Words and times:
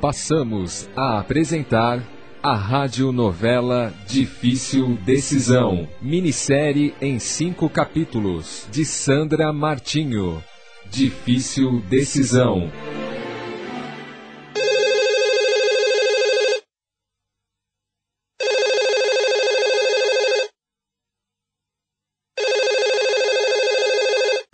Passamos 0.00 0.88
a 0.96 1.18
apresentar 1.18 2.02
a 2.42 2.54
radionovela 2.54 3.92
Difícil 4.08 4.96
Decisão, 5.04 5.86
minissérie 6.00 6.94
em 7.00 7.18
cinco 7.18 7.68
capítulos, 7.68 8.66
de 8.72 8.84
Sandra 8.84 9.52
Martinho. 9.52 10.42
Difícil 10.90 11.80
Decisão. 11.82 12.72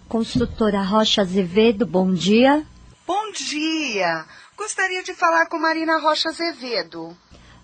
Construtora 0.09 0.83
Rocha 0.83 1.23
Azevedo, 1.23 1.87
bom 1.87 2.13
dia. 2.13 2.65
Bom 3.07 3.31
dia. 3.31 4.25
Gostaria 4.57 5.03
de 5.03 5.15
falar 5.15 5.47
com 5.47 5.59
Marina 5.59 5.99
Rocha 6.01 6.29
Azevedo. 6.31 7.17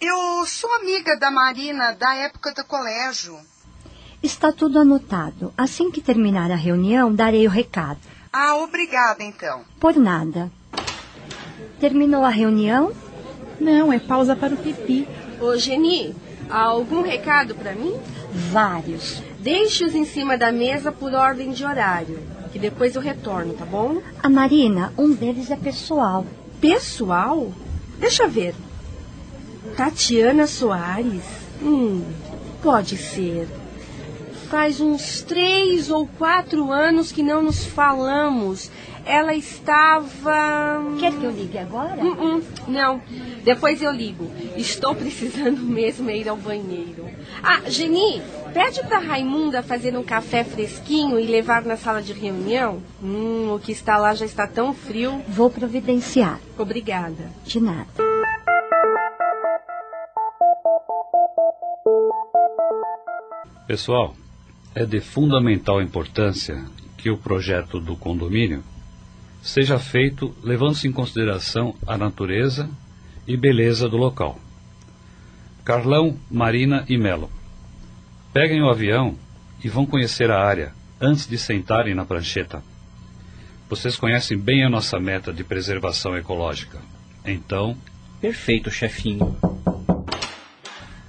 Eu 0.00 0.44
sou 0.46 0.72
amiga 0.76 1.16
da 1.16 1.30
Marina 1.30 1.92
da 1.92 2.14
época 2.14 2.52
do 2.52 2.64
colégio. 2.64 3.38
Está 4.22 4.52
tudo 4.52 4.78
anotado. 4.78 5.52
Assim 5.56 5.90
que 5.90 6.00
terminar 6.00 6.50
a 6.52 6.56
reunião, 6.56 7.12
darei 7.12 7.44
o 7.46 7.50
recado. 7.50 7.98
Ah, 8.32 8.54
obrigada 8.56 9.22
então. 9.24 9.62
Por 9.80 9.96
nada. 9.96 10.50
Terminou 11.80 12.24
a 12.24 12.30
reunião? 12.30 12.92
Não, 13.60 13.92
é 13.92 13.98
pausa 13.98 14.36
para 14.36 14.54
o 14.54 14.56
pipi. 14.56 15.08
Ô, 15.40 15.56
Geni, 15.56 16.14
há 16.48 16.60
algum 16.60 17.02
recado 17.02 17.54
para 17.56 17.74
mim? 17.74 17.94
Vários. 18.52 19.20
Deixe-os 19.40 19.92
em 19.94 20.04
cima 20.04 20.38
da 20.38 20.52
mesa 20.52 20.92
por 20.92 21.12
ordem 21.12 21.50
de 21.50 21.64
horário, 21.64 22.20
que 22.52 22.60
depois 22.60 22.94
eu 22.94 23.02
retorno, 23.02 23.54
tá 23.54 23.64
bom? 23.64 24.00
A 24.22 24.28
Marina, 24.28 24.92
um 24.96 25.12
deles 25.12 25.50
é 25.50 25.56
pessoal. 25.56 26.24
Pessoal? 26.60 27.52
Deixa 27.98 28.22
eu 28.22 28.30
ver. 28.30 28.54
Tatiana 29.76 30.46
Soares? 30.46 31.24
Hum, 31.60 32.04
pode 32.62 32.96
ser. 32.96 33.48
Faz 34.52 34.82
uns 34.82 35.22
três 35.22 35.88
ou 35.88 36.06
quatro 36.06 36.70
anos 36.70 37.10
que 37.10 37.22
não 37.22 37.42
nos 37.42 37.64
falamos. 37.64 38.70
Ela 39.06 39.34
estava. 39.34 40.84
Quer 41.00 41.10
que 41.10 41.24
eu 41.24 41.30
ligue 41.30 41.56
agora? 41.56 42.04
Hum, 42.04 42.16
hum, 42.20 42.42
não, 42.68 43.00
depois 43.42 43.80
eu 43.80 43.90
ligo. 43.90 44.30
Estou 44.54 44.92
precisando 44.94 45.62
mesmo 45.62 46.10
ir 46.10 46.28
ao 46.28 46.36
banheiro. 46.36 47.08
Ah, 47.42 47.62
Geni, 47.66 48.20
pede 48.52 48.82
para 48.82 48.98
Raimunda 48.98 49.62
fazer 49.62 49.96
um 49.96 50.04
café 50.04 50.44
fresquinho 50.44 51.18
e 51.18 51.26
levar 51.26 51.62
na 51.62 51.78
sala 51.78 52.02
de 52.02 52.12
reunião. 52.12 52.82
Hum, 53.02 53.54
o 53.54 53.58
que 53.58 53.72
está 53.72 53.96
lá 53.96 54.14
já 54.14 54.26
está 54.26 54.46
tão 54.46 54.74
frio. 54.74 55.22
Vou 55.28 55.48
providenciar. 55.48 56.38
Obrigada. 56.58 57.30
De 57.46 57.58
nada. 57.58 57.88
Pessoal, 63.66 64.14
é 64.74 64.84
de 64.84 65.00
fundamental 65.00 65.82
importância 65.82 66.64
que 66.96 67.10
o 67.10 67.18
projeto 67.18 67.80
do 67.80 67.96
condomínio 67.96 68.62
seja 69.42 69.78
feito 69.78 70.34
levando-se 70.42 70.86
em 70.86 70.92
consideração 70.92 71.74
a 71.86 71.98
natureza 71.98 72.70
e 73.26 73.36
beleza 73.36 73.88
do 73.88 73.96
local. 73.96 74.38
Carlão, 75.64 76.16
Marina 76.30 76.84
e 76.88 76.96
Melo. 76.96 77.30
Peguem 78.32 78.62
o 78.62 78.70
avião 78.70 79.16
e 79.62 79.68
vão 79.68 79.84
conhecer 79.84 80.30
a 80.30 80.42
área 80.42 80.72
antes 81.00 81.26
de 81.26 81.36
sentarem 81.36 81.94
na 81.94 82.04
prancheta. 82.04 82.62
Vocês 83.68 83.96
conhecem 83.96 84.38
bem 84.38 84.64
a 84.64 84.70
nossa 84.70 84.98
meta 84.98 85.32
de 85.32 85.44
preservação 85.44 86.16
ecológica. 86.16 86.78
Então. 87.24 87.76
Perfeito, 88.20 88.70
chefinho. 88.70 89.36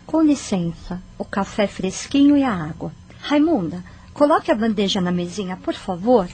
Com 0.06 0.22
licença, 0.22 1.02
o 1.18 1.26
café 1.26 1.68
fresquinho 1.68 2.38
e 2.38 2.44
a 2.44 2.54
água. 2.54 2.92
Raimunda, 3.24 3.82
coloque 4.14 4.52
a 4.52 4.56
bandeja 4.56 5.00
na 5.00 5.12
mesinha, 5.12 5.56
por 5.56 5.74
favor. 5.74 6.28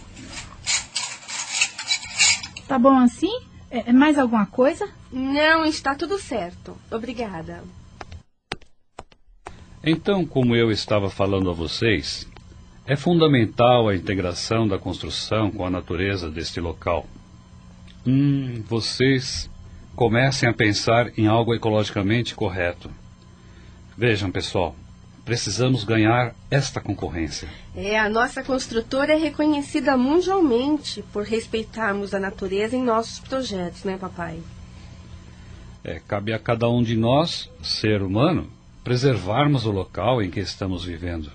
Tá 2.67 2.79
bom 2.79 2.97
assim? 2.97 3.31
É, 3.69 3.93
mais 3.93 4.17
alguma 4.17 4.47
coisa? 4.47 4.89
Não, 5.11 5.63
está 5.65 5.93
tudo 5.93 6.17
certo. 6.17 6.75
Obrigada. 6.91 7.63
Então, 9.83 10.25
como 10.25 10.55
eu 10.55 10.71
estava 10.71 11.11
falando 11.11 11.51
a 11.51 11.53
vocês, 11.53 12.27
é 12.87 12.95
fundamental 12.95 13.87
a 13.87 13.95
integração 13.95 14.67
da 14.67 14.79
construção 14.79 15.51
com 15.51 15.63
a 15.63 15.69
natureza 15.69 16.29
deste 16.29 16.59
local. 16.59 17.05
Hum, 18.05 18.63
vocês 18.67 19.47
comecem 19.95 20.49
a 20.49 20.53
pensar 20.53 21.11
em 21.17 21.27
algo 21.27 21.53
ecologicamente 21.53 22.33
correto. 22.33 22.89
Vejam, 23.95 24.31
pessoal, 24.31 24.75
precisamos 25.29 25.83
ganhar 25.83 26.33
esta 26.49 26.81
concorrência. 26.81 27.47
É, 27.75 27.99
a 27.99 28.09
nossa 28.09 28.43
construtora 28.43 29.13
é 29.13 29.15
reconhecida 29.15 29.95
mundialmente 29.95 31.03
por 31.13 31.23
respeitarmos 31.23 32.15
a 32.15 32.19
natureza 32.19 32.75
em 32.75 32.81
nossos 32.81 33.19
projetos, 33.19 33.83
né, 33.83 33.95
papai? 33.95 34.39
É, 35.83 35.99
cabe 35.99 36.33
a 36.33 36.39
cada 36.39 36.67
um 36.67 36.81
de 36.81 36.97
nós, 36.97 37.47
ser 37.61 38.01
humano, 38.01 38.49
preservarmos 38.83 39.67
o 39.67 39.71
local 39.71 40.19
em 40.19 40.31
que 40.31 40.39
estamos 40.39 40.83
vivendo. 40.83 41.31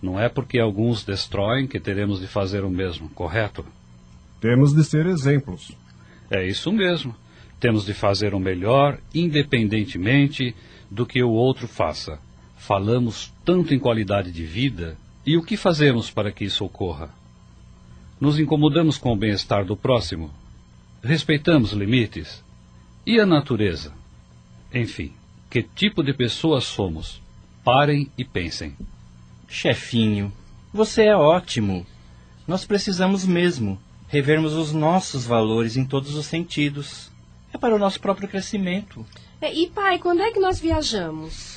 Não 0.00 0.16
é 0.16 0.28
porque 0.28 0.60
alguns 0.60 1.02
destroem 1.02 1.66
que 1.66 1.80
teremos 1.80 2.20
de 2.20 2.28
fazer 2.28 2.62
o 2.62 2.70
mesmo, 2.70 3.08
correto? 3.08 3.66
Temos 4.40 4.72
de 4.72 4.84
ser 4.84 5.06
exemplos. 5.06 5.72
É 6.30 6.46
isso 6.46 6.70
mesmo. 6.70 7.16
Temos 7.58 7.84
de 7.84 7.94
fazer 7.94 8.32
o 8.32 8.38
melhor, 8.38 9.00
independentemente 9.12 10.54
do 10.88 11.04
que 11.04 11.20
o 11.20 11.30
outro 11.30 11.66
faça. 11.66 12.20
Falamos 12.64 13.34
tanto 13.44 13.74
em 13.74 13.78
qualidade 13.78 14.30
de 14.30 14.44
vida 14.44 14.96
e 15.26 15.36
o 15.36 15.42
que 15.42 15.56
fazemos 15.56 16.12
para 16.12 16.30
que 16.30 16.44
isso 16.44 16.64
ocorra? 16.64 17.10
Nos 18.20 18.38
incomodamos 18.38 18.96
com 18.96 19.12
o 19.12 19.16
bem-estar 19.16 19.64
do 19.64 19.76
próximo? 19.76 20.30
Respeitamos 21.02 21.72
limites? 21.72 22.40
E 23.04 23.18
a 23.18 23.26
natureza? 23.26 23.92
Enfim, 24.72 25.12
que 25.50 25.60
tipo 25.60 26.04
de 26.04 26.14
pessoas 26.14 26.62
somos? 26.62 27.20
Parem 27.64 28.08
e 28.16 28.24
pensem. 28.24 28.76
Chefinho, 29.48 30.32
você 30.72 31.06
é 31.06 31.16
ótimo. 31.16 31.84
Nós 32.46 32.64
precisamos 32.64 33.26
mesmo 33.26 33.76
revermos 34.06 34.52
os 34.52 34.72
nossos 34.72 35.26
valores 35.26 35.76
em 35.76 35.84
todos 35.84 36.14
os 36.14 36.26
sentidos. 36.26 37.10
É 37.52 37.58
para 37.58 37.74
o 37.74 37.78
nosso 37.78 37.98
próprio 37.98 38.28
crescimento. 38.28 39.04
É, 39.40 39.52
e 39.52 39.68
pai, 39.68 39.98
quando 39.98 40.22
é 40.22 40.30
que 40.30 40.38
nós 40.38 40.60
viajamos? 40.60 41.51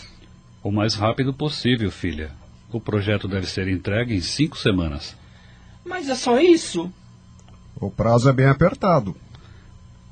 O 0.65 0.71
mais 0.71 0.95
rápido 0.95 1.31
possível, 1.31 1.91
filha. 1.91 2.31
O 2.71 2.81
projeto 2.81 3.27
deve 3.27 3.45
ser 3.45 3.67
entregue 3.67 4.15
em 4.15 4.19
cinco 4.19 4.57
semanas. 4.57 5.15
Mas 5.85 6.09
é 6.09 6.15
só 6.15 6.39
isso? 6.39 6.91
O 7.79 7.91
prazo 7.91 8.27
é 8.29 8.33
bem 8.33 8.47
apertado. 8.47 9.15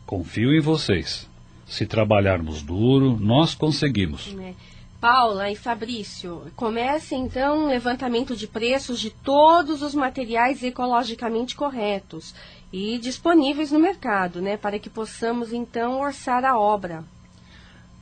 Confio 0.06 0.54
em 0.54 0.62
vocês. 0.62 1.28
Se 1.66 1.88
trabalharmos 1.88 2.62
duro, 2.62 3.18
nós 3.20 3.56
conseguimos. 3.56 4.36
É. 4.40 4.54
Paula 5.02 5.50
e 5.50 5.56
Fabrício, 5.56 6.44
comece 6.56 7.16
então 7.16 7.64
um 7.64 7.68
levantamento 7.68 8.36
de 8.36 8.46
preços 8.46 9.00
de 9.00 9.10
todos 9.10 9.82
os 9.82 9.96
materiais 9.96 10.62
ecologicamente 10.62 11.56
corretos 11.56 12.36
e 12.72 13.00
disponíveis 13.00 13.72
no 13.72 13.80
mercado, 13.80 14.40
né, 14.40 14.56
para 14.56 14.78
que 14.78 14.90
possamos 14.90 15.52
então 15.52 16.00
orçar 16.00 16.46
a 16.46 16.56
obra. 16.60 17.04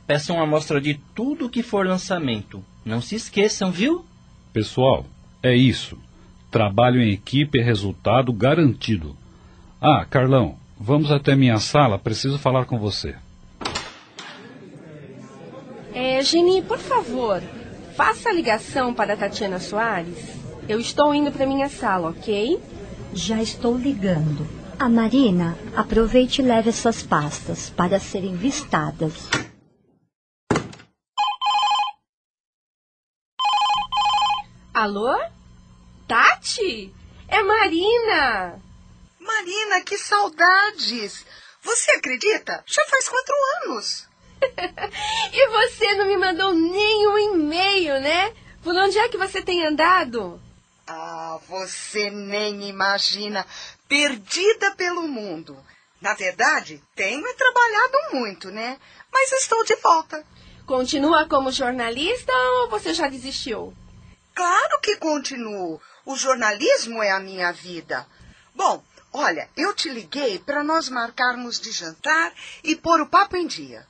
Peçam 0.06 0.36
uma 0.36 0.44
amostra 0.44 0.80
de 0.80 0.94
tudo 1.14 1.48
que 1.48 1.62
for 1.62 1.86
lançamento. 1.86 2.62
Não 2.84 3.00
se 3.00 3.14
esqueçam, 3.14 3.70
viu? 3.70 4.04
Pessoal, 4.52 5.06
é 5.42 5.54
isso. 5.54 5.96
Trabalho 6.50 7.00
em 7.00 7.10
equipe 7.12 7.58
é 7.58 7.62
resultado 7.62 8.32
garantido. 8.32 9.16
Ah, 9.80 10.04
Carlão, 10.04 10.56
vamos 10.78 11.10
até 11.10 11.34
minha 11.34 11.58
sala, 11.58 11.98
preciso 11.98 12.38
falar 12.38 12.66
com 12.66 12.78
você. 12.78 13.14
É, 15.94 16.22
Geni, 16.22 16.62
por 16.62 16.78
favor, 16.78 17.42
faça 17.96 18.30
a 18.30 18.32
ligação 18.32 18.94
para 18.94 19.14
a 19.14 19.16
Tatiana 19.16 19.58
Soares. 19.58 20.40
Eu 20.68 20.78
estou 20.78 21.14
indo 21.14 21.30
para 21.30 21.46
minha 21.46 21.68
sala, 21.68 22.10
ok? 22.10 22.60
Já 23.14 23.42
estou 23.42 23.76
ligando. 23.76 24.46
A 24.78 24.88
Marina, 24.88 25.56
aproveite 25.76 26.42
e 26.42 26.44
leve 26.44 26.70
essas 26.70 27.02
pastas 27.02 27.70
para 27.70 28.00
serem 28.00 28.34
vistadas. 28.34 29.28
Alô? 34.82 35.16
Tati? 36.08 36.92
É 37.28 37.40
Marina! 37.40 38.60
Marina, 39.20 39.80
que 39.82 39.96
saudades! 39.96 41.24
Você 41.62 41.92
acredita? 41.92 42.64
Já 42.66 42.84
faz 42.86 43.08
quatro 43.08 43.34
anos. 43.62 44.08
e 45.32 45.48
você 45.50 45.94
não 45.94 46.06
me 46.06 46.16
mandou 46.16 46.52
nenhum 46.52 47.16
e-mail, 47.16 48.00
né? 48.00 48.34
Por 48.64 48.74
onde 48.74 48.98
é 48.98 49.08
que 49.08 49.16
você 49.16 49.40
tem 49.40 49.64
andado? 49.64 50.42
Ah, 50.84 51.38
você 51.46 52.10
nem 52.10 52.68
imagina. 52.68 53.46
Perdida 53.88 54.74
pelo 54.74 55.02
mundo. 55.02 55.56
Na 56.00 56.14
verdade, 56.14 56.82
tenho 56.96 57.22
trabalhado 57.36 57.98
muito, 58.14 58.50
né? 58.50 58.80
Mas 59.12 59.30
estou 59.30 59.62
de 59.62 59.76
volta. 59.76 60.26
Continua 60.66 61.28
como 61.28 61.52
jornalista 61.52 62.32
ou 62.32 62.68
você 62.68 62.92
já 62.92 63.06
desistiu? 63.06 63.72
Claro 64.34 64.80
que 64.80 64.96
continuo. 64.96 65.80
O 66.04 66.16
jornalismo 66.16 67.00
é 67.02 67.10
a 67.10 67.20
minha 67.20 67.52
vida. 67.52 68.06
Bom, 68.54 68.82
olha, 69.12 69.48
eu 69.56 69.74
te 69.74 69.88
liguei 69.88 70.38
para 70.38 70.62
nós 70.64 70.88
marcarmos 70.88 71.60
de 71.60 71.70
jantar 71.70 72.32
e 72.64 72.74
pôr 72.74 73.00
o 73.00 73.06
papo 73.06 73.36
em 73.36 73.46
dia. 73.46 73.86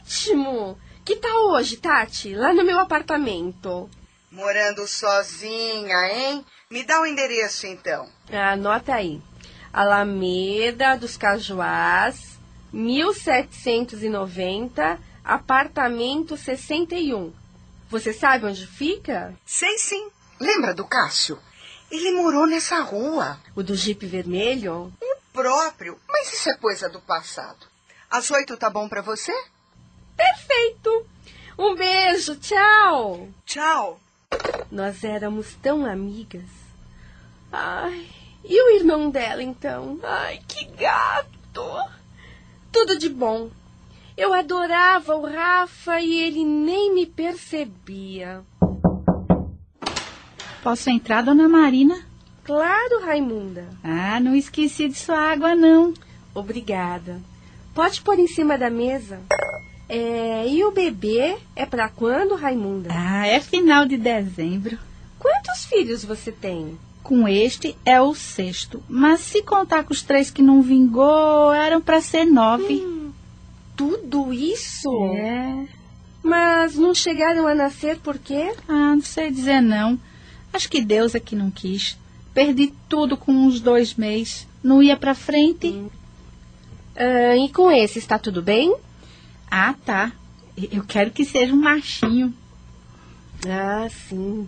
Ótimo! 0.00 0.78
Que 1.04 1.16
tal 1.16 1.50
hoje, 1.50 1.78
Tati? 1.78 2.32
Lá 2.34 2.54
no 2.54 2.64
meu 2.64 2.78
apartamento. 2.78 3.90
Morando 4.30 4.86
sozinha, 4.86 5.96
hein? 6.12 6.46
Me 6.70 6.84
dá 6.84 7.00
o 7.00 7.06
endereço, 7.06 7.66
então. 7.66 8.08
Anota 8.32 8.94
aí. 8.94 9.20
Alameda 9.72 10.94
dos 10.96 11.16
Cajuás, 11.16 12.38
1790, 12.72 14.98
apartamento 15.24 16.36
61. 16.36 17.32
Você 17.92 18.10
sabe 18.10 18.46
onde 18.46 18.66
fica? 18.66 19.34
Sei 19.44 19.76
sim. 19.76 20.10
Lembra 20.40 20.72
do 20.72 20.82
Cássio? 20.82 21.38
Ele 21.90 22.12
morou 22.12 22.46
nessa 22.46 22.80
rua. 22.80 23.38
O 23.54 23.62
do 23.62 23.76
Jeep 23.76 24.06
vermelho? 24.06 24.90
O 24.98 25.16
próprio. 25.30 26.00
Mas 26.08 26.32
isso 26.32 26.48
é 26.48 26.56
coisa 26.56 26.88
do 26.88 27.02
passado. 27.02 27.66
Às 28.10 28.30
oito 28.30 28.56
tá 28.56 28.70
bom 28.70 28.88
para 28.88 29.02
você? 29.02 29.30
Perfeito. 30.16 31.06
Um 31.58 31.74
beijo. 31.74 32.34
Tchau. 32.36 33.28
Tchau. 33.44 34.00
Nós 34.70 35.04
éramos 35.04 35.54
tão 35.62 35.84
amigas. 35.84 36.48
Ai, 37.52 38.08
e 38.42 38.58
o 38.58 38.74
irmão 38.74 39.10
dela, 39.10 39.42
então? 39.42 40.00
Ai, 40.02 40.40
que 40.48 40.64
gato! 40.64 41.90
Tudo 42.72 42.98
de 42.98 43.10
bom. 43.10 43.50
Eu 44.16 44.32
adorava 44.34 45.14
o 45.16 45.26
Rafa 45.26 46.00
e 46.00 46.14
ele 46.14 46.44
nem 46.44 46.94
me 46.94 47.06
percebia. 47.06 48.42
Posso 50.62 50.90
entrar, 50.90 51.22
dona 51.22 51.48
Marina? 51.48 51.98
Claro, 52.44 53.04
Raimunda. 53.04 53.66
Ah, 53.82 54.20
não 54.20 54.34
esqueci 54.34 54.88
de 54.88 54.94
sua 54.94 55.18
água, 55.18 55.54
não. 55.54 55.94
Obrigada. 56.34 57.20
Pode 57.74 58.02
pôr 58.02 58.18
em 58.18 58.26
cima 58.26 58.58
da 58.58 58.68
mesa. 58.68 59.20
É, 59.88 60.46
e 60.48 60.64
o 60.64 60.70
bebê 60.70 61.36
é 61.56 61.66
para 61.66 61.88
quando, 61.88 62.34
Raimunda? 62.34 62.90
Ah, 62.92 63.26
é 63.26 63.40
final 63.40 63.86
de 63.86 63.96
dezembro. 63.96 64.78
Quantos 65.18 65.64
filhos 65.64 66.04
você 66.04 66.30
tem? 66.30 66.78
Com 67.02 67.26
este 67.26 67.76
é 67.84 68.00
o 68.00 68.14
sexto. 68.14 68.82
Mas 68.88 69.20
se 69.20 69.42
contar 69.42 69.84
com 69.84 69.92
os 69.92 70.02
três 70.02 70.30
que 70.30 70.42
não 70.42 70.62
vingou, 70.62 71.52
eram 71.52 71.80
para 71.80 72.00
ser 72.00 72.24
nove. 72.24 72.74
Hum, 72.74 73.01
tudo 73.76 74.32
isso? 74.32 74.90
É. 75.14 75.66
Mas 76.22 76.76
não 76.76 76.94
chegaram 76.94 77.46
a 77.46 77.54
nascer 77.54 77.98
por 77.98 78.18
quê? 78.18 78.54
Ah, 78.68 78.94
não 78.94 79.02
sei 79.02 79.30
dizer 79.30 79.60
não. 79.60 79.98
Acho 80.52 80.68
que 80.68 80.80
Deus 80.80 81.14
é 81.14 81.20
que 81.20 81.34
não 81.34 81.50
quis. 81.50 81.98
Perdi 82.32 82.72
tudo 82.88 83.16
com 83.16 83.32
uns 83.32 83.60
dois 83.60 83.94
meses. 83.94 84.46
Não 84.62 84.82
ia 84.82 84.96
para 84.96 85.14
frente. 85.14 85.68
Hum. 85.68 85.90
Ah, 86.94 87.36
e 87.36 87.48
com 87.48 87.70
esse 87.70 87.98
está 87.98 88.18
tudo 88.18 88.42
bem? 88.42 88.74
Ah, 89.50 89.74
tá. 89.84 90.12
Eu 90.70 90.84
quero 90.84 91.10
que 91.10 91.24
seja 91.24 91.52
um 91.52 91.60
machinho. 91.60 92.32
Ah, 93.46 93.88
sim. 94.08 94.46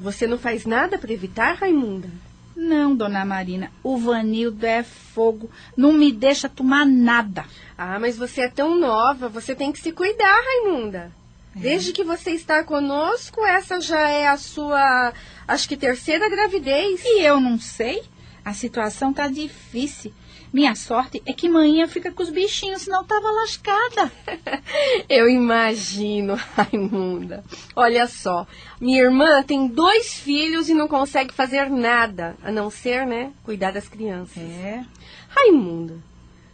Você 0.00 0.26
não 0.26 0.38
faz 0.38 0.66
nada 0.66 0.98
para 0.98 1.12
evitar, 1.12 1.56
Raimunda? 1.56 2.10
Não, 2.56 2.96
dona 2.96 3.22
Marina. 3.22 3.70
O 3.82 3.98
Vanildo 3.98 4.64
é 4.64 4.82
fogo. 4.82 5.50
Não 5.76 5.92
me 5.92 6.10
deixa 6.10 6.48
tomar 6.48 6.86
nada. 6.86 7.44
Ah, 7.76 7.98
mas 7.98 8.16
você 8.16 8.42
é 8.42 8.48
tão 8.48 8.80
nova. 8.80 9.28
Você 9.28 9.54
tem 9.54 9.70
que 9.70 9.78
se 9.78 9.92
cuidar, 9.92 10.42
Raimunda. 10.42 11.12
É. 11.54 11.60
Desde 11.60 11.92
que 11.92 12.02
você 12.02 12.30
está 12.30 12.64
conosco, 12.64 13.44
essa 13.44 13.78
já 13.78 14.08
é 14.08 14.26
a 14.26 14.38
sua, 14.38 15.12
acho 15.46 15.68
que 15.68 15.76
terceira 15.76 16.30
gravidez. 16.30 17.02
E 17.04 17.22
eu 17.22 17.38
não 17.38 17.58
sei. 17.58 18.02
A 18.42 18.54
situação 18.54 19.12
tá 19.12 19.28
difícil. 19.28 20.14
Minha 20.56 20.74
sorte 20.74 21.22
é 21.26 21.34
que 21.34 21.50
manhã 21.50 21.86
fica 21.86 22.10
com 22.10 22.22
os 22.22 22.30
bichinhos, 22.30 22.80
senão 22.80 23.04
tava 23.04 23.30
lascada. 23.30 24.10
Eu 25.06 25.28
imagino, 25.28 26.32
Raimunda. 26.56 27.44
Olha 27.76 28.06
só, 28.06 28.46
minha 28.80 29.02
irmã 29.02 29.42
tem 29.42 29.68
dois 29.68 30.14
filhos 30.14 30.70
e 30.70 30.74
não 30.74 30.88
consegue 30.88 31.34
fazer 31.34 31.68
nada, 31.68 32.38
a 32.42 32.50
não 32.50 32.70
ser, 32.70 33.06
né, 33.06 33.34
cuidar 33.44 33.70
das 33.70 33.86
crianças. 33.86 34.42
É. 34.42 34.82
Raimunda, 35.28 35.98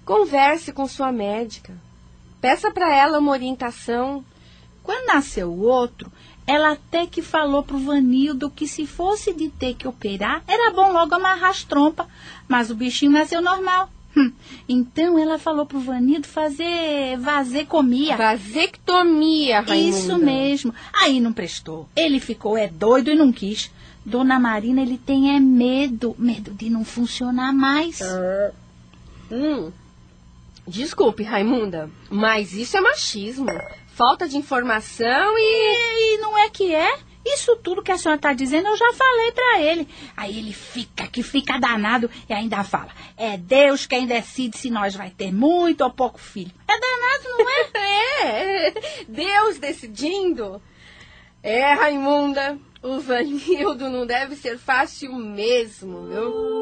converse 0.04 0.72
com 0.72 0.88
sua 0.88 1.12
médica. 1.12 1.72
Peça 2.40 2.72
para 2.72 2.92
ela 2.92 3.20
uma 3.20 3.30
orientação. 3.30 4.24
Quando 4.82 5.06
nasceu 5.06 5.48
o 5.48 5.60
outro, 5.60 6.10
ela 6.46 6.72
até 6.72 7.06
que 7.06 7.22
falou 7.22 7.62
pro 7.62 7.78
Vanildo 7.78 8.50
que 8.50 8.66
se 8.66 8.86
fosse 8.86 9.32
de 9.32 9.48
ter 9.48 9.74
que 9.74 9.86
operar, 9.86 10.42
era 10.46 10.72
bom 10.72 10.92
logo 10.92 11.14
amarrar 11.14 11.50
as 11.50 11.64
trompas. 11.64 12.06
Mas 12.48 12.70
o 12.70 12.74
bichinho 12.74 13.12
nasceu 13.12 13.40
normal. 13.40 13.88
Hum. 14.16 14.30
Então 14.68 15.18
ela 15.18 15.38
falou 15.38 15.64
pro 15.64 15.80
Vanildo 15.80 16.26
fazer 16.26 17.16
vasectomia. 17.18 18.16
Vasectomia, 18.16 19.60
Raimunda. 19.60 19.98
Isso 19.98 20.18
mesmo. 20.18 20.74
Aí 20.92 21.20
não 21.20 21.32
prestou. 21.32 21.88
Ele 21.96 22.20
ficou 22.20 22.56
é 22.56 22.68
doido 22.68 23.10
e 23.10 23.14
não 23.14 23.32
quis. 23.32 23.70
Dona 24.04 24.38
Marina, 24.38 24.82
ele 24.82 24.98
tem 24.98 25.34
é 25.34 25.40
medo. 25.40 26.14
Medo 26.18 26.50
de 26.50 26.68
não 26.68 26.84
funcionar 26.84 27.52
mais. 27.52 28.00
Uh, 28.00 28.52
hum. 29.30 29.72
Desculpe, 30.66 31.22
Raimunda, 31.22 31.90
mas 32.08 32.52
isso 32.52 32.76
é 32.76 32.80
machismo 32.80 33.46
falta 33.92 34.26
de 34.26 34.36
informação 34.36 35.38
e... 35.38 36.14
e. 36.14 36.18
não 36.18 36.36
é 36.36 36.50
que 36.50 36.74
é? 36.74 36.98
Isso 37.24 37.56
tudo 37.56 37.82
que 37.82 37.92
a 37.92 37.98
senhora 37.98 38.16
está 38.16 38.32
dizendo 38.32 38.66
eu 38.66 38.76
já 38.76 38.92
falei 38.94 39.30
para 39.30 39.60
ele. 39.60 39.88
Aí 40.16 40.36
ele 40.36 40.52
fica 40.52 41.06
que 41.06 41.22
fica 41.22 41.56
danado 41.56 42.10
e 42.28 42.32
ainda 42.32 42.64
fala: 42.64 42.88
é 43.16 43.36
Deus 43.36 43.86
quem 43.86 44.06
decide 44.06 44.58
se 44.58 44.70
nós 44.70 44.96
vai 44.96 45.10
ter 45.10 45.32
muito 45.32 45.82
ou 45.82 45.90
pouco 45.90 46.18
filho. 46.18 46.50
É 46.66 46.72
danado, 46.72 47.38
não 47.38 47.50
é? 47.50 48.66
é, 48.66 48.74
Deus 49.06 49.58
decidindo. 49.58 50.60
É, 51.44 51.74
Raimunda, 51.74 52.58
o 52.82 52.98
Vanildo 52.98 53.88
não 53.88 54.04
deve 54.04 54.34
ser 54.34 54.58
fácil 54.58 55.14
mesmo, 55.14 56.08
viu? 56.08 56.61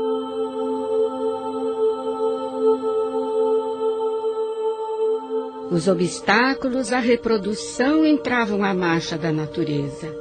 Os 5.70 5.86
obstáculos 5.86 6.92
à 6.92 6.98
reprodução 6.98 8.04
entravam 8.04 8.64
à 8.64 8.74
marcha 8.74 9.16
da 9.16 9.30
natureza. 9.30 10.12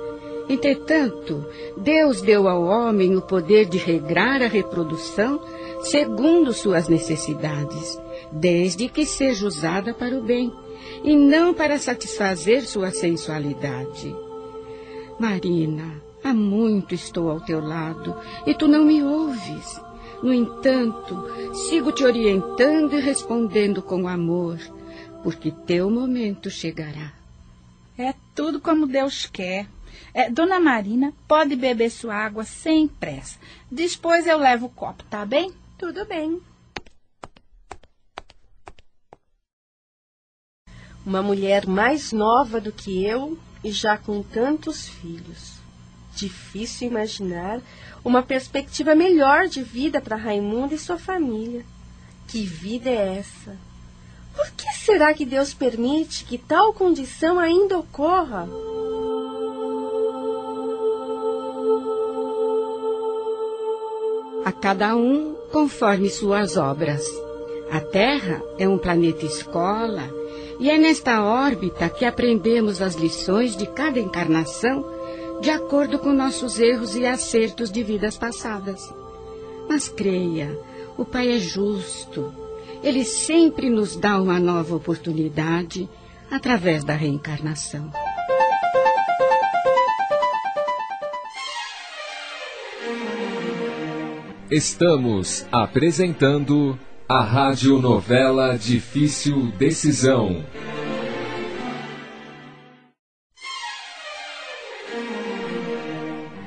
Entretanto, 0.47 1.43
Deus 1.75 2.21
deu 2.21 2.47
ao 2.47 2.63
homem 2.63 3.15
o 3.15 3.21
poder 3.21 3.65
de 3.65 3.79
regrar 3.79 4.43
a 4.43 4.47
reprodução 4.47 5.41
segundo 5.81 6.53
suas 6.53 6.87
necessidades, 6.87 7.99
desde 8.31 8.87
que 8.89 9.07
seja 9.07 9.47
usada 9.47 9.91
para 9.91 10.15
o 10.15 10.21
bem 10.21 10.53
e 11.03 11.15
não 11.15 11.51
para 11.51 11.79
satisfazer 11.79 12.61
sua 12.67 12.91
sensualidade. 12.91 14.15
Marina, 15.19 15.99
há 16.23 16.31
muito 16.31 16.93
estou 16.93 17.27
ao 17.27 17.41
teu 17.41 17.59
lado 17.59 18.15
e 18.45 18.53
tu 18.53 18.67
não 18.67 18.85
me 18.85 19.01
ouves. 19.01 19.81
No 20.21 20.31
entanto, 20.31 21.25
sigo 21.53 21.91
te 21.91 22.03
orientando 22.03 22.93
e 22.93 22.99
respondendo 22.99 23.81
com 23.81 24.07
amor 24.07 24.59
porque 25.23 25.51
teu 25.51 25.89
momento 25.89 26.49
chegará. 26.49 27.13
É 27.97 28.13
tudo 28.33 28.61
como 28.61 28.87
Deus 28.87 29.25
quer. 29.25 29.67
É, 30.13 30.29
Dona 30.29 30.59
Marina, 30.59 31.13
pode 31.27 31.55
beber 31.55 31.89
sua 31.89 32.15
água 32.15 32.43
sem 32.43 32.87
pressa. 32.87 33.37
Depois 33.69 34.25
eu 34.25 34.37
levo 34.37 34.67
o 34.67 34.69
copo, 34.69 35.03
tá 35.05 35.25
bem? 35.25 35.53
Tudo 35.77 36.05
bem. 36.05 36.41
Uma 41.05 41.21
mulher 41.21 41.65
mais 41.65 42.11
nova 42.11 42.61
do 42.61 42.71
que 42.71 43.03
eu 43.03 43.37
e 43.63 43.71
já 43.71 43.97
com 43.97 44.21
tantos 44.21 44.87
filhos. 44.87 45.59
Difícil 46.15 46.87
imaginar 46.87 47.61
uma 48.03 48.21
perspectiva 48.21 48.95
melhor 48.95 49.47
de 49.47 49.63
vida 49.63 49.99
para 50.01 50.15
Raimundo 50.15 50.73
e 50.73 50.77
sua 50.77 50.97
família. 50.97 51.65
Que 52.27 52.43
vida 52.43 52.89
é 52.89 53.17
essa? 53.17 53.57
Por 54.35 54.49
que 54.51 54.68
será 54.89 55.13
que 55.13 55.23
Deus 55.23 55.53
permite 55.53 56.25
que 56.25 56.35
tal 56.35 56.73
condição 56.73 57.37
ainda 57.37 57.77
ocorra? 57.77 58.49
a 64.43 64.51
cada 64.51 64.95
um 64.95 65.35
conforme 65.51 66.09
suas 66.09 66.57
obras. 66.57 67.05
A 67.69 67.79
Terra 67.79 68.41
é 68.57 68.67
um 68.67 68.79
planeta 68.79 69.23
escola 69.23 70.09
e 70.59 70.71
é 70.71 70.77
nesta 70.77 71.23
órbita 71.23 71.87
que 71.87 72.03
aprendemos 72.03 72.81
as 72.81 72.95
lições 72.95 73.55
de 73.55 73.67
cada 73.67 73.99
encarnação 73.99 74.83
de 75.39 75.51
acordo 75.51 75.99
com 75.99 76.11
nossos 76.11 76.59
erros 76.59 76.95
e 76.95 77.05
acertos 77.05 77.71
de 77.71 77.83
vidas 77.83 78.17
passadas. 78.17 78.91
Mas 79.69 79.87
creia, 79.87 80.59
o 80.97 81.05
Pai 81.05 81.31
é 81.31 81.37
justo. 81.37 82.48
Ele 82.81 83.03
sempre 83.03 83.69
nos 83.69 83.95
dá 83.95 84.21
uma 84.21 84.39
nova 84.39 84.75
oportunidade 84.75 85.89
através 86.31 86.83
da 86.83 86.93
reencarnação. 86.93 87.91
Estamos 94.49 95.45
apresentando 95.51 96.79
a 97.07 97.21
radionovela 97.21 98.57
Difícil 98.57 99.51
Decisão. 99.57 100.43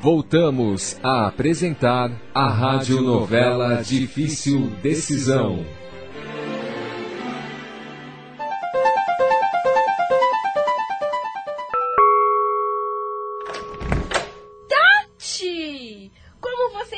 Voltamos 0.00 0.98
a 1.00 1.28
apresentar 1.28 2.10
a 2.34 2.48
radionovela 2.48 3.82
Difícil 3.84 4.70
Decisão. 4.82 5.64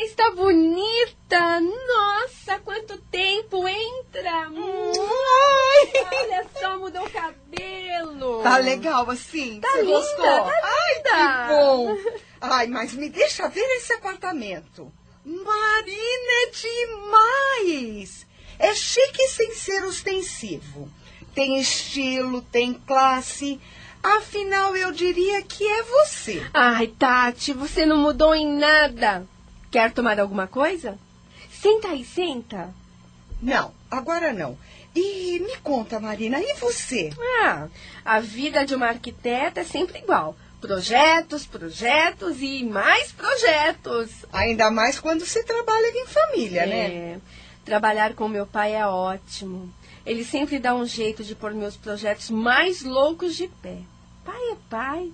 Está 0.04 0.30
bonita! 0.32 1.60
Nossa, 1.60 2.58
quanto 2.60 2.98
tempo! 3.10 3.66
Entra! 3.66 4.50
Olha 6.12 6.46
só, 6.58 6.78
mudou 6.78 7.04
o 7.04 7.10
cabelo! 7.10 8.42
Tá 8.42 8.58
legal 8.58 9.10
assim? 9.10 9.60
Tá 9.60 9.68
Você 9.70 9.82
linda, 9.82 9.92
gostou? 9.92 10.24
tá 10.24 10.60
Ai, 10.62 10.94
que 11.02 11.48
bom! 11.54 11.96
Ai, 12.40 12.66
mas 12.66 12.92
me 12.94 13.08
deixa 13.08 13.48
ver 13.48 13.64
esse 13.76 13.92
apartamento. 13.94 14.92
Marina, 15.24 16.32
é 16.42 16.50
demais! 16.50 18.26
É 18.58 18.74
chique 18.74 19.26
sem 19.28 19.54
ser 19.54 19.84
ostensivo. 19.84 20.88
Tem 21.34 21.58
estilo, 21.58 22.42
tem 22.42 22.74
classe. 22.74 23.60
Afinal, 24.02 24.76
eu 24.76 24.92
diria 24.92 25.42
que 25.42 25.66
é 25.66 25.82
você. 25.82 26.46
Ai, 26.52 26.88
Tati, 26.88 27.52
você 27.54 27.86
não 27.86 27.96
mudou 27.96 28.34
em 28.34 28.46
nada. 28.46 29.26
Quer 29.74 29.90
tomar 29.90 30.20
alguma 30.20 30.46
coisa? 30.46 30.96
Senta 31.50 31.88
aí, 31.88 32.04
senta. 32.04 32.72
Não, 33.42 33.74
agora 33.90 34.32
não. 34.32 34.56
E 34.94 35.40
me 35.40 35.56
conta, 35.64 35.98
Marina, 35.98 36.40
e 36.40 36.54
você? 36.60 37.10
Ah, 37.42 37.66
a 38.04 38.20
vida 38.20 38.64
de 38.64 38.72
uma 38.72 38.86
arquiteta 38.86 39.62
é 39.62 39.64
sempre 39.64 39.98
igual. 39.98 40.36
Projetos, 40.60 41.44
projetos 41.44 42.40
e 42.40 42.62
mais 42.62 43.10
projetos. 43.10 44.10
Ainda 44.32 44.70
mais 44.70 45.00
quando 45.00 45.26
se 45.26 45.42
trabalha 45.42 45.88
em 45.88 46.06
família, 46.06 46.66
né? 46.66 46.86
É, 46.86 47.18
trabalhar 47.64 48.14
com 48.14 48.28
meu 48.28 48.46
pai 48.46 48.76
é 48.76 48.86
ótimo. 48.86 49.68
Ele 50.06 50.24
sempre 50.24 50.60
dá 50.60 50.72
um 50.72 50.86
jeito 50.86 51.24
de 51.24 51.34
pôr 51.34 51.52
meus 51.52 51.76
projetos 51.76 52.30
mais 52.30 52.82
loucos 52.82 53.34
de 53.34 53.48
pé. 53.60 53.78
Pai 54.24 54.52
é 54.52 54.56
pai. 54.70 55.12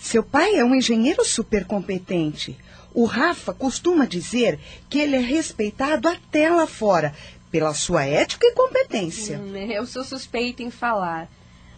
Seu 0.00 0.24
pai 0.24 0.56
é 0.56 0.64
um 0.64 0.74
engenheiro 0.74 1.24
super 1.24 1.64
competente. 1.64 2.58
O 2.92 3.04
Rafa 3.04 3.52
costuma 3.52 4.04
dizer 4.04 4.58
que 4.88 4.98
ele 4.98 5.16
é 5.16 5.20
respeitado 5.20 6.08
até 6.08 6.50
lá 6.50 6.66
fora 6.66 7.14
pela 7.50 7.74
sua 7.74 8.04
ética 8.04 8.46
e 8.46 8.52
competência. 8.52 9.38
Hum, 9.38 9.56
eu 9.56 9.86
sou 9.86 10.04
suspeita 10.04 10.62
em 10.62 10.70
falar. 10.70 11.28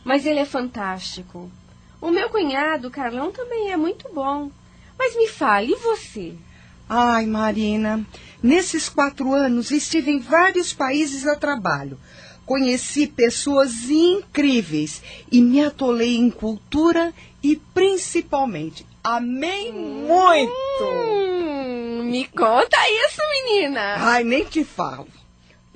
Mas 0.04 0.26
ele 0.26 0.40
é 0.40 0.44
fantástico. 0.44 1.50
O 2.00 2.10
meu 2.10 2.28
cunhado, 2.28 2.90
Carlão, 2.90 3.30
também 3.30 3.70
é 3.70 3.76
muito 3.76 4.10
bom. 4.12 4.50
Mas 4.98 5.16
me 5.16 5.28
fale, 5.28 5.72
e 5.72 5.76
você? 5.76 6.34
Ai, 6.88 7.26
Marina, 7.26 8.04
nesses 8.42 8.88
quatro 8.88 9.32
anos 9.32 9.70
estive 9.70 10.10
em 10.10 10.18
vários 10.18 10.72
países 10.72 11.26
a 11.26 11.36
trabalho. 11.36 11.98
Conheci 12.44 13.06
pessoas 13.06 13.88
incríveis 13.88 15.00
e 15.30 15.40
me 15.40 15.64
atolei 15.64 16.16
em 16.16 16.30
cultura 16.30 17.14
e 17.42 17.56
principalmente 17.72 18.84
amei 19.02 19.72
muito. 19.72 20.84
Hum, 20.84 22.02
me 22.04 22.26
conta 22.28 22.76
isso, 22.88 23.20
menina. 23.44 23.96
Ai, 23.98 24.24
nem 24.24 24.44
te 24.44 24.64
falo. 24.64 25.08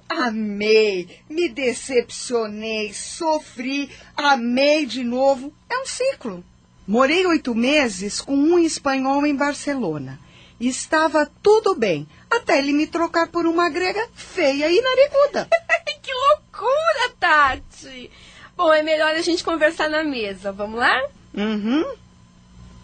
Amei, 0.08 1.20
me 1.28 1.48
decepcionei, 1.48 2.92
sofri, 2.92 3.90
amei 4.16 4.86
de 4.86 5.02
novo. 5.02 5.52
É 5.68 5.78
um 5.78 5.86
ciclo. 5.86 6.44
Morei 6.86 7.26
oito 7.26 7.54
meses 7.54 8.20
com 8.20 8.36
um 8.36 8.58
espanhol 8.58 9.26
em 9.26 9.34
Barcelona. 9.34 10.20
Estava 10.60 11.30
tudo 11.42 11.74
bem, 11.74 12.06
até 12.30 12.58
ele 12.58 12.72
me 12.72 12.86
trocar 12.86 13.26
por 13.26 13.44
uma 13.44 13.68
grega 13.68 14.08
feia 14.14 14.70
e 14.70 14.80
nariguda. 14.80 15.48
que 16.00 16.12
loucura, 16.12 17.16
Tati! 17.18 18.10
Bom, 18.56 18.72
é 18.72 18.82
melhor 18.82 19.14
a 19.14 19.20
gente 19.20 19.44
conversar 19.44 19.90
na 19.90 20.02
mesa. 20.04 20.52
Vamos 20.52 20.78
lá? 20.78 21.02
Uhum. 21.34 21.84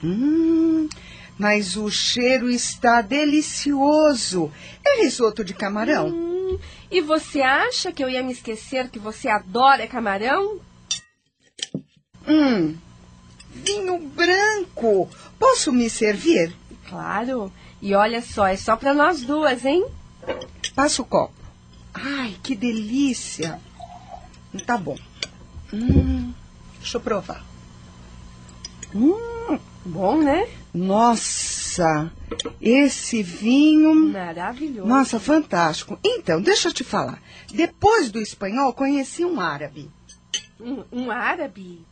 Hum, 0.03 0.89
mas 1.39 1.77
o 1.77 1.91
cheiro 1.91 2.51
está 2.51 3.01
delicioso. 3.03 4.53
É 4.85 5.03
risoto 5.03 5.45
de 5.45 5.55
camarão? 5.55 6.09
Hum, 6.09 6.59
e 6.91 7.01
você 7.01 7.41
acha 7.41 7.93
que 7.93 8.03
eu 8.03 8.09
ia 8.09 8.23
me 8.23 8.33
esquecer 8.33 8.89
que 8.89 8.99
você 8.99 9.29
adora 9.29 9.87
camarão? 9.87 10.61
Hum, 12.27 12.77
vinho 13.51 13.99
branco. 13.99 15.09
Posso 15.39 15.73
me 15.73 15.89
servir? 15.89 16.55
Claro. 16.89 17.53
E 17.81 17.95
olha 17.95 18.23
só, 18.23 18.47
é 18.47 18.57
só 18.57 18.77
para 18.77 18.95
nós 18.95 19.23
duas, 19.23 19.65
hein? 19.65 19.85
Passa 20.75 21.03
o 21.03 21.05
copo. 21.05 21.35
Ai, 21.95 22.37
que 22.43 22.55
delícia. 22.55 23.61
Tá 24.67 24.77
bom. 24.77 24.97
Hum, 25.73 26.33
deixa 26.79 26.99
eu 26.99 27.01
provar. 27.01 27.45
Hum, 28.95 29.32
bom, 29.85 30.19
né? 30.19 30.49
Nossa, 30.75 32.11
esse 32.61 33.23
vinho. 33.23 33.95
Maravilhoso. 33.95 34.89
Nossa, 34.89 35.21
fantástico. 35.21 35.99
Então, 36.05 36.41
deixa 36.41 36.69
eu 36.69 36.73
te 36.73 36.85
falar. 36.85 37.21
Depois 37.53 38.11
do 38.11 38.21
espanhol, 38.21 38.73
conheci 38.73 39.25
um 39.25 39.41
árabe. 39.41 39.91
Um, 40.61 40.85
um 40.93 41.11
árabe? 41.11 41.85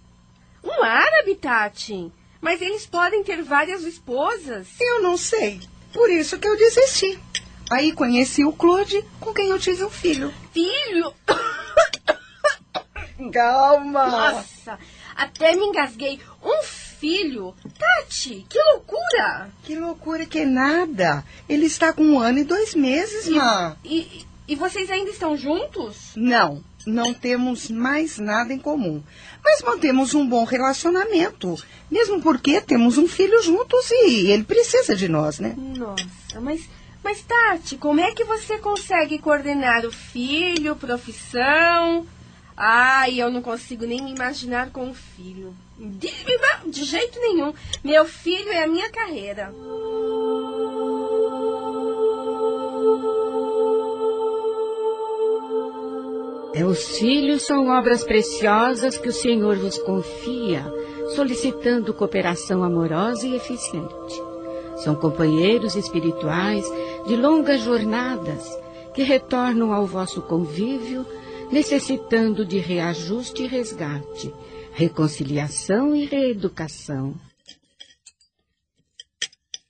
Um 0.65 0.83
árabe, 0.83 1.35
Tati? 1.35 2.11
Mas 2.41 2.63
eles 2.63 2.87
podem 2.87 3.23
ter 3.23 3.43
várias 3.43 3.83
esposas. 3.83 4.69
Eu 4.81 5.03
não 5.03 5.17
sei. 5.17 5.61
Por 5.93 6.09
isso 6.11 6.39
que 6.39 6.49
eu 6.49 6.57
desisti. 6.57 7.19
Aí 7.71 7.93
conheci 7.93 8.45
o 8.45 8.53
Claude, 8.53 9.05
com 9.21 9.33
quem 9.33 9.49
eu 9.49 9.59
tive 9.59 9.85
um 9.85 9.91
filho. 9.91 10.33
Filho? 10.53 11.13
Calma. 13.33 14.07
Nossa, 14.07 14.79
até 15.15 15.55
me 15.55 15.67
engasguei. 15.67 16.19
Um 16.43 16.63
filho? 16.63 16.80
Tati, 17.79 18.45
que 18.49 18.59
loucura! 18.73 19.51
Que 19.65 19.75
loucura 19.75 20.27
que 20.27 20.45
nada. 20.45 21.25
Ele 21.49 21.67
está 21.67 21.93
com 21.93 22.03
um 22.03 22.19
ano 22.19 22.41
e 22.41 22.45
dois 22.45 22.75
meses, 22.75 23.27
e, 23.27 23.31
Má. 23.31 23.77
E, 23.85 24.27
e 24.47 24.55
vocês 24.55 24.91
ainda 24.91 25.11
estão 25.11 25.37
juntos? 25.37 26.13
Não, 26.15 26.63
não 26.87 27.15
temos 27.15 27.71
mais 27.71 28.19
nada 28.19 28.53
em 28.53 28.59
comum. 28.59 29.03
Mas 29.43 29.63
mantemos 29.63 30.15
um 30.15 30.29
bom 30.29 30.45
relacionamento. 30.45 31.57
Mesmo 31.91 32.21
porque 32.21 32.61
temos 32.61 32.99
um 32.99 33.09
filho 33.09 33.43
juntos 33.43 33.91
e 33.91 34.31
ele 34.31 34.45
precisa 34.45 34.95
de 34.95 35.09
nós, 35.09 35.39
né? 35.39 35.55
Nossa, 35.57 36.41
mas, 36.41 36.69
mas 37.03 37.23
Tati, 37.23 37.77
como 37.77 38.01
é 38.01 38.13
que 38.13 38.25
você 38.25 38.59
consegue 38.59 39.19
coordenar 39.19 39.87
o 39.87 39.93
filho, 39.93 40.77
profissão? 40.77 42.07
Ai, 42.57 43.19
eu 43.19 43.31
não 43.31 43.41
consigo 43.41 43.87
nem 43.87 44.03
me 44.03 44.13
imaginar 44.13 44.71
com 44.71 44.85
um 44.85 44.95
filho. 44.95 45.57
De, 45.81 46.85
jeito 46.85 47.19
nenhum. 47.19 47.55
Meu 47.83 48.05
filho 48.05 48.53
é 48.53 48.65
a 48.65 48.69
minha 48.69 48.91
carreira. 48.91 49.51
Os 56.69 56.99
filhos 56.99 57.43
são 57.43 57.69
obras 57.69 58.05
preciosas 58.05 58.99
que 58.99 59.09
o 59.09 59.13
Senhor 59.13 59.57
vos 59.57 59.79
confia, 59.79 60.63
solicitando 61.17 61.95
cooperação 61.95 62.63
amorosa 62.63 63.27
e 63.27 63.35
eficiente. 63.35 64.23
São 64.85 64.95
companheiros 64.95 65.75
espirituais 65.75 66.65
de 67.07 67.17
longas 67.17 67.63
jornadas 67.63 68.47
que 68.95 69.03
retornam 69.03 69.73
ao 69.73 69.87
vosso 69.87 70.21
convívio, 70.23 71.07
necessitando 71.51 72.45
de 72.45 72.59
reajuste 72.59 73.45
e 73.45 73.47
resgate, 73.47 74.33
reconciliação 74.73 75.95
e 75.95 76.07
reeducação. 76.07 77.15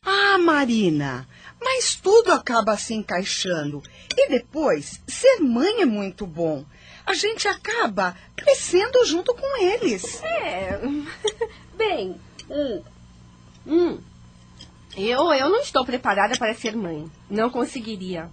Ah, 0.02 0.38
Marina, 0.38 1.28
mas 1.60 1.94
tudo 1.94 2.32
acaba 2.32 2.76
se 2.76 2.94
encaixando. 2.94 3.82
E 4.16 4.28
depois, 4.28 5.00
ser 5.06 5.40
mãe 5.40 5.82
é 5.82 5.86
muito 5.86 6.26
bom. 6.26 6.64
A 7.06 7.14
gente 7.14 7.48
acaba 7.48 8.16
crescendo 8.36 9.04
junto 9.04 9.34
com 9.34 9.62
eles. 9.62 10.22
É. 10.22 10.80
Bem, 11.76 12.20
hum, 12.48 12.82
hum, 13.66 13.98
eu, 14.96 15.32
eu 15.32 15.48
não 15.48 15.60
estou 15.60 15.84
preparada 15.84 16.36
para 16.36 16.54
ser 16.54 16.76
mãe. 16.76 17.10
Não 17.28 17.50
conseguiria. 17.50 18.30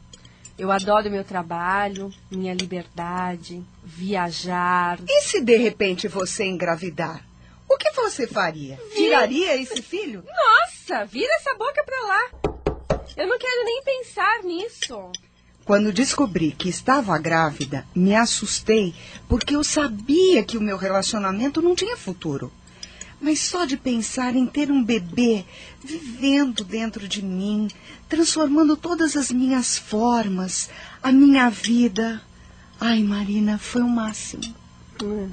Eu 0.57 0.71
adoro 0.71 1.11
meu 1.11 1.23
trabalho, 1.23 2.11
minha 2.31 2.53
liberdade, 2.53 3.63
viajar. 3.83 4.99
E 5.07 5.21
se 5.21 5.39
de 5.39 5.55
repente 5.55 6.07
você 6.07 6.45
engravidar? 6.45 7.23
O 7.69 7.77
que 7.77 7.91
você 7.91 8.25
faria? 8.25 8.79
Tiraria 8.95 9.55
esse 9.61 9.83
filho? 9.83 10.23
Nossa, 10.25 11.05
vira 11.05 11.31
essa 11.35 11.53
boca 11.53 11.83
pra 11.83 12.01
lá. 12.07 12.29
Eu 13.15 13.27
não 13.27 13.37
quero 13.37 13.65
nem 13.65 13.83
pensar 13.83 14.43
nisso. 14.43 15.11
Quando 15.63 15.93
descobri 15.93 16.51
que 16.51 16.69
estava 16.69 17.17
grávida, 17.19 17.85
me 17.93 18.15
assustei 18.15 18.95
porque 19.29 19.55
eu 19.55 19.63
sabia 19.63 20.43
que 20.43 20.57
o 20.57 20.61
meu 20.61 20.77
relacionamento 20.77 21.61
não 21.61 21.75
tinha 21.75 21.95
futuro. 21.95 22.51
Mas 23.19 23.39
só 23.39 23.65
de 23.65 23.75
pensar 23.75 24.35
em 24.35 24.45
ter 24.45 24.71
um 24.71 24.83
bebê 24.83 25.43
vivendo 25.83 26.63
dentro 26.63 27.07
de 27.07 27.23
mim, 27.23 27.67
transformando 28.07 28.77
todas 28.77 29.17
as 29.17 29.31
minhas 29.31 29.77
formas, 29.77 30.69
a 31.01 31.11
minha 31.11 31.49
vida. 31.49 32.21
Ai, 32.79 33.01
Marina, 33.01 33.57
foi 33.57 33.81
o 33.81 33.89
máximo. 33.89 34.43
Hum. 35.03 35.29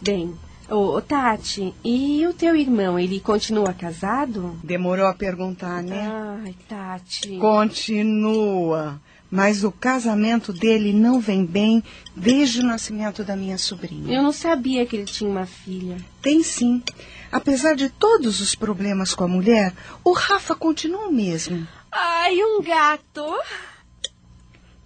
Bem, 0.00 0.34
ô, 0.68 1.00
Tati, 1.00 1.74
e 1.84 2.26
o 2.26 2.34
teu 2.34 2.54
irmão, 2.54 2.98
ele 2.98 3.18
continua 3.18 3.72
casado? 3.72 4.58
Demorou 4.62 5.06
a 5.06 5.14
perguntar, 5.14 5.82
né? 5.82 6.06
Ai, 6.42 6.54
Tati. 6.68 7.38
Continua. 7.38 9.00
Mas 9.30 9.62
o 9.62 9.70
casamento 9.70 10.52
dele 10.52 10.92
não 10.92 11.20
vem 11.20 11.44
bem 11.44 11.84
desde 12.16 12.60
o 12.60 12.66
nascimento 12.66 13.22
da 13.22 13.36
minha 13.36 13.56
sobrinha. 13.56 14.16
Eu 14.16 14.22
não 14.22 14.32
sabia 14.32 14.84
que 14.84 14.96
ele 14.96 15.04
tinha 15.04 15.30
uma 15.30 15.46
filha. 15.46 15.98
Tem 16.20 16.42
sim. 16.42 16.82
Apesar 17.30 17.76
de 17.76 17.88
todos 17.88 18.40
os 18.40 18.56
problemas 18.56 19.14
com 19.14 19.22
a 19.22 19.28
mulher, 19.28 19.72
o 20.02 20.12
Rafa 20.12 20.54
continua 20.54 21.06
o 21.06 21.12
mesmo. 21.12 21.66
Ai, 21.92 22.42
um 22.42 22.60
gato. 22.60 23.24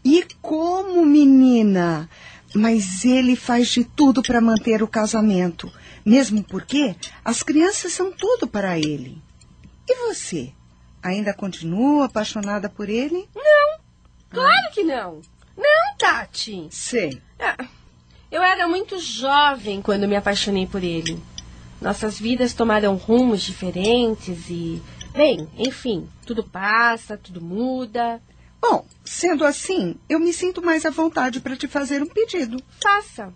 E 0.04 0.26
como 0.42 1.06
menina? 1.06 2.08
Mas 2.54 3.04
ele 3.04 3.34
faz 3.34 3.68
de 3.68 3.84
tudo 3.84 4.22
para 4.22 4.40
manter 4.40 4.82
o 4.82 4.88
casamento, 4.88 5.72
mesmo 6.04 6.44
porque 6.44 6.94
as 7.24 7.42
crianças 7.42 7.94
são 7.94 8.12
tudo 8.12 8.46
para 8.46 8.78
ele. 8.78 9.20
E 9.88 10.08
você? 10.08 10.52
Ainda 11.02 11.32
continua 11.34 12.04
apaixonada 12.04 12.68
por 12.68 12.88
ele? 12.88 13.28
Não, 13.34 13.83
claro 14.34 14.70
que 14.72 14.82
não. 14.82 15.20
Não, 15.56 15.96
Tati. 15.96 16.68
Sei. 16.70 17.20
Ah, 17.38 17.66
eu 18.30 18.42
era 18.42 18.66
muito 18.66 18.98
jovem 18.98 19.80
quando 19.80 20.08
me 20.08 20.16
apaixonei 20.16 20.66
por 20.66 20.82
ele. 20.82 21.22
Nossas 21.80 22.18
vidas 22.18 22.54
tomaram 22.54 22.96
rumos 22.96 23.42
diferentes 23.42 24.48
e, 24.48 24.82
bem, 25.12 25.48
enfim, 25.56 26.08
tudo 26.26 26.42
passa, 26.42 27.16
tudo 27.16 27.40
muda. 27.40 28.20
Bom, 28.60 28.86
sendo 29.04 29.44
assim, 29.44 29.96
eu 30.08 30.18
me 30.18 30.32
sinto 30.32 30.62
mais 30.62 30.86
à 30.86 30.90
vontade 30.90 31.40
para 31.40 31.56
te 31.56 31.68
fazer 31.68 32.02
um 32.02 32.06
pedido. 32.06 32.56
Faça. 32.82 33.32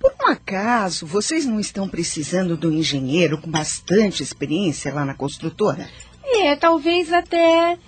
Por 0.00 0.12
um 0.20 0.32
acaso, 0.32 1.06
vocês 1.06 1.46
não 1.46 1.60
estão 1.60 1.88
precisando 1.88 2.56
de 2.56 2.66
um 2.66 2.72
engenheiro 2.72 3.38
com 3.38 3.50
bastante 3.50 4.22
experiência 4.22 4.92
lá 4.92 5.04
na 5.04 5.14
construtora? 5.14 5.88
É, 6.24 6.56
talvez 6.56 7.12
até. 7.12 7.78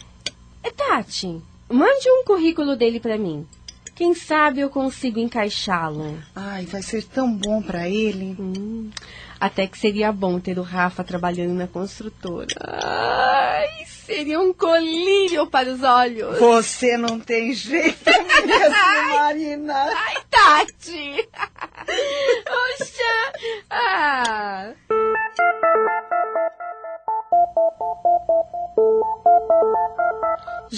É, 0.63 0.71
Tati, 0.71 1.43
mande 1.69 2.09
um 2.11 2.25
currículo 2.25 2.77
dele 2.77 3.01
para 3.01 3.19
mim. 3.19 3.47
Quem 3.95 4.13
sabe 4.13 4.61
eu 4.61 4.69
consigo 4.71 5.21
encaixá-lo. 5.21 6.19
Ai, 6.35 6.67
vai 6.67 6.83
ser 6.83 7.05
tão 7.05 7.33
bom 7.33 7.63
para 7.63 7.89
ele. 7.89 8.35
Hum, 8.39 8.91
até 9.39 9.69
que 9.69 9.79
seria 9.79 10.11
bom 10.11 10.41
ter 10.41 10.59
o 10.59 10.63
Rafa 10.63 11.05
trabalhando 11.05 11.55
na 11.55 11.69
construtora. 11.69 12.49
Ai, 12.61 13.87
seria 13.87 14.41
um 14.41 14.53
colírio 14.53 15.47
para 15.47 15.73
os 15.73 15.83
olhos. 15.85 16.39
Você 16.41 16.97
não 16.97 17.21
tem 17.21 17.53
jeito 17.55 18.05
mesmo, 18.05 19.15
Marina. 19.15 19.75
Ai, 19.75 20.17
Tati! 20.29 21.29
Poxa! 22.45 23.33
Ah! 23.71 24.73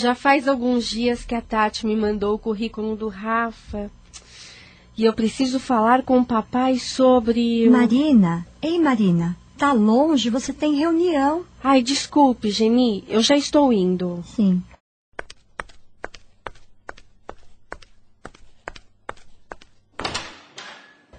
Já 0.06 0.14
faz 0.14 0.46
alguns 0.46 0.84
dias 0.86 1.24
que 1.24 1.34
a 1.34 1.40
Tati 1.40 1.84
me 1.84 1.96
mandou 1.96 2.32
o 2.32 2.38
currículo 2.38 2.94
do 2.94 3.08
Rafa. 3.08 3.90
E 4.96 5.04
eu 5.04 5.12
preciso 5.12 5.58
falar 5.58 6.04
com 6.04 6.20
o 6.20 6.24
papai 6.24 6.78
sobre. 6.78 7.66
o- 7.68 7.72
Marina, 7.72 8.46
ei 8.62 8.78
Marina, 8.78 9.36
tá 9.58 9.72
longe, 9.72 10.30
você 10.30 10.52
tem 10.52 10.76
reunião. 10.76 11.44
Ai, 11.60 11.82
desculpe, 11.82 12.52
Geni, 12.52 13.02
eu 13.08 13.20
já 13.20 13.36
estou 13.36 13.72
indo. 13.72 14.22
Sim. 14.24 14.62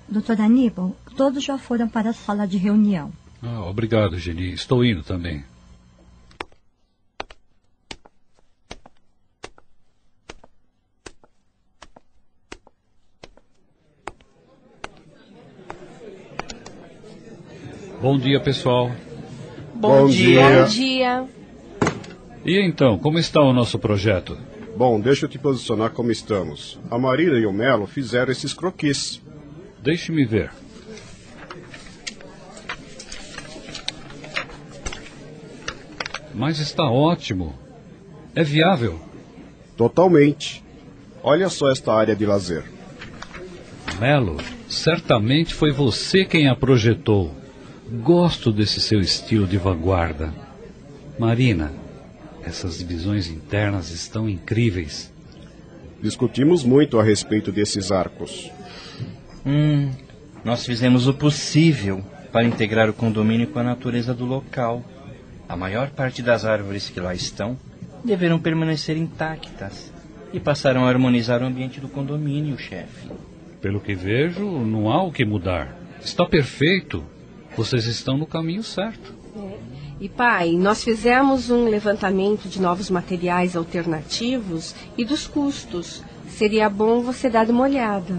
Doutor 0.10 0.40
Aníbal, 0.40 0.96
todos 1.16 1.44
já 1.44 1.58
foram 1.58 1.88
para 1.90 2.12
a 2.12 2.14
sala 2.14 2.48
de 2.48 2.58
reunião. 2.58 3.12
Ah, 3.44 3.64
obrigado, 3.66 4.18
Geni. 4.18 4.54
Estou 4.54 4.84
indo 4.84 5.04
também. 5.04 5.44
Bom 18.08 18.18
dia, 18.18 18.40
pessoal. 18.40 18.90
Bom 19.76 20.08
dia. 20.08 20.62
Bom 20.62 20.68
dia. 20.70 21.26
E 22.46 22.58
então, 22.58 22.98
como 22.98 23.20
está 23.20 23.42
o 23.42 23.52
nosso 23.52 23.78
projeto? 23.78 24.38
Bom, 24.78 24.98
deixa 24.98 25.26
eu 25.26 25.30
te 25.30 25.38
posicionar 25.38 25.90
como 25.90 26.10
estamos. 26.10 26.80
A 26.90 26.98
Marina 26.98 27.38
e 27.38 27.46
o 27.46 27.52
Melo 27.52 27.86
fizeram 27.86 28.32
esses 28.32 28.54
croquis. 28.54 29.22
Deixe-me 29.84 30.24
ver. 30.24 30.52
Mas 36.34 36.60
está 36.60 36.86
ótimo. 36.90 37.60
É 38.34 38.42
viável. 38.42 39.02
Totalmente. 39.76 40.64
Olha 41.22 41.50
só 41.50 41.70
esta 41.70 41.94
área 41.94 42.16
de 42.16 42.26
lazer. 42.26 42.64
Melo, 44.00 44.38
certamente 44.70 45.54
foi 45.54 45.74
você 45.74 46.24
quem 46.24 46.48
a 46.48 46.56
projetou. 46.56 47.36
Gosto 47.90 48.52
desse 48.52 48.82
seu 48.82 49.00
estilo 49.00 49.48
de 49.48 49.58
vanguarda. 49.58 50.34
Marina, 51.18 51.72
essas 52.44 52.80
divisões 52.80 53.30
internas 53.30 53.92
estão 53.92 54.28
incríveis. 54.28 55.12
Discutimos 56.02 56.66
muito 56.66 57.00
a 57.00 57.04
respeito 57.04 57.50
desses 57.50 57.90
arcos. 57.90 58.52
Hum, 59.46 59.90
nós 60.44 60.66
fizemos 60.66 61.08
o 61.08 61.14
possível 61.14 62.04
para 62.30 62.44
integrar 62.44 62.90
o 62.90 62.94
condomínio 62.94 63.48
com 63.48 63.60
a 63.60 63.64
natureza 63.64 64.14
do 64.14 64.26
local. 64.26 64.84
A 65.48 65.56
maior 65.56 65.90
parte 65.90 66.22
das 66.22 66.44
árvores 66.44 66.90
que 66.90 67.00
lá 67.00 67.16
estão 67.16 67.58
deverão 68.04 68.38
permanecer 68.38 68.98
intactas 68.98 69.94
e 70.34 70.42
passaram 70.42 70.84
a 70.84 70.90
harmonizar 70.90 71.42
o 71.42 71.46
ambiente 71.46 71.80
do 71.80 71.88
condomínio, 71.88 72.58
chefe. 72.58 73.08
Pelo 73.62 73.80
que 73.80 73.96
vejo, 73.96 74.46
não 74.46 74.92
há 74.92 75.02
o 75.02 75.12
que 75.12 75.24
mudar. 75.24 75.74
Está 76.02 76.26
perfeito. 76.26 77.02
Vocês 77.58 77.88
estão 77.88 78.20
no 78.20 78.28
caminho 78.28 78.62
certo. 78.62 79.16
E 80.00 80.08
pai, 80.08 80.52
nós 80.52 80.84
fizemos 80.84 81.50
um 81.50 81.68
levantamento 81.68 82.48
de 82.48 82.62
novos 82.62 82.92
materiais 82.92 83.56
alternativos 83.56 84.76
e 84.96 85.04
dos 85.04 85.26
custos. 85.26 86.04
Seria 86.30 86.70
bom 86.70 87.02
você 87.02 87.28
dar 87.28 87.50
uma 87.50 87.64
olhada. 87.64 88.16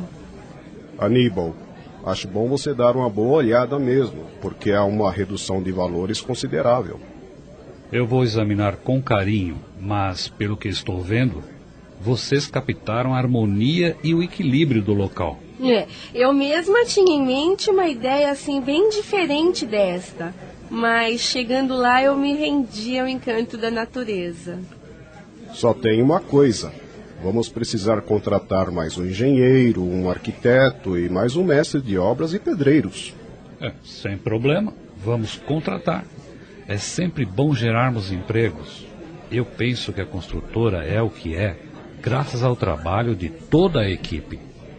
Aníbal, 0.99 1.55
acho 2.05 2.27
bom 2.27 2.49
você 2.49 2.75
dar 2.75 2.97
uma 2.97 3.09
boa 3.09 3.37
olhada 3.37 3.79
mesmo, 3.79 4.25
porque 4.41 4.73
há 4.73 4.83
uma 4.83 5.13
redução 5.13 5.63
de 5.63 5.71
valores 5.71 6.21
considerável. 6.21 6.99
Eu 7.93 8.09
vou 8.09 8.25
examinar 8.25 8.79
com 8.79 9.01
carinho, 9.01 9.59
mas 9.81 10.27
pelo 10.27 10.57
que 10.57 10.67
estou 10.67 11.01
vendo, 11.01 11.45
vocês 12.01 12.47
captaram 12.47 13.15
a 13.15 13.19
harmonia 13.19 13.97
e 14.03 14.15
o 14.15 14.23
equilíbrio 14.23 14.83
do 14.83 14.95
local. 14.95 15.39
É, 15.61 15.87
eu 16.15 16.33
mesma 16.33 16.85
tinha 16.85 17.17
em 17.17 17.27
mente 17.27 17.69
uma 17.69 17.89
ideia 17.89 18.31
assim 18.31 18.61
bem 18.61 18.91
diferente 18.91 19.67
desta, 19.67 20.33
mas 20.71 21.21
chegando 21.21 21.75
lá 21.75 22.03
eu 22.03 22.17
me 22.17 22.35
rendi 22.35 22.99
ao 22.99 23.09
encanto 23.09 23.57
da 23.57 23.71
natureza. 23.71 24.59
Só 25.53 25.75
tem 25.75 26.01
uma 26.03 26.21
coisa. 26.21 26.73
Vamos 27.23 27.49
precisar 27.49 28.01
contratar 28.03 28.71
mais 28.71 28.97
um 28.97 29.05
engenheiro, 29.05 29.83
um 29.83 30.09
arquiteto 30.09 30.97
e 30.97 31.09
mais 31.09 31.35
um 31.35 31.43
mestre 31.43 31.81
de 31.81 31.99
obras 31.99 32.33
e 32.33 32.39
pedreiros. 32.39 33.13
É, 33.61 33.73
sem 33.83 34.17
problema, 34.17 34.73
vamos 35.05 35.35
contratar. 35.37 36.05
É 36.69 36.77
sempre 36.77 37.25
bom 37.25 37.53
gerarmos 37.55 38.13
empregos. 38.13 38.87
Eu 39.33 39.45
penso 39.45 39.93
que 39.93 40.01
a 40.01 40.07
construtora 40.07 40.85
é 40.85 41.03
o 41.03 41.11
que 41.11 41.35
é, 41.35 41.57
graças 42.03 42.43
ao 42.43 42.57
trabalho 42.57 43.15
de 43.15 43.29
toda 43.29 43.81
a 43.81 43.91
equipe. 43.91 44.39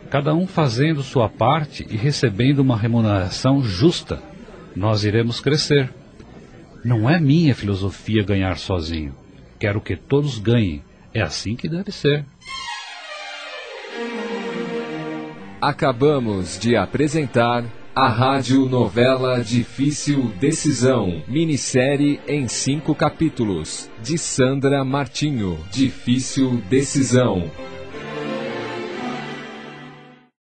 Cada 0.09 0.33
um 0.33 0.47
fazendo 0.47 1.03
sua 1.03 1.29
parte 1.29 1.85
e 1.89 1.95
recebendo 1.95 2.59
uma 2.59 2.77
remuneração 2.77 3.63
justa. 3.63 4.21
Nós 4.75 5.03
iremos 5.03 5.39
crescer. 5.39 5.93
Não 6.83 7.09
é 7.09 7.19
minha 7.19 7.53
filosofia 7.53 8.23
ganhar 8.23 8.57
sozinho. 8.57 9.15
Quero 9.59 9.81
que 9.81 9.95
todos 9.95 10.39
ganhem. 10.39 10.83
É 11.13 11.21
assim 11.21 11.55
que 11.55 11.67
deve 11.67 11.91
ser. 11.91 12.25
Acabamos 15.61 16.57
de 16.57 16.75
apresentar 16.75 17.65
a 18.01 18.07
rádio 18.07 18.65
novela 18.65 19.43
Difícil 19.43 20.31
Decisão, 20.39 21.21
minissérie 21.27 22.21
em 22.29 22.47
cinco 22.47 22.95
capítulos, 22.95 23.89
de 24.01 24.17
Sandra 24.17 24.85
Martinho. 24.85 25.59
Difícil 25.69 26.63
Decisão. 26.69 27.51